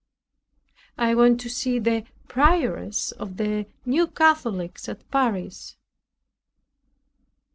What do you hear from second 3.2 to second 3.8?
the